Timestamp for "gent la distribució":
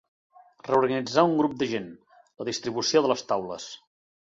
1.75-3.05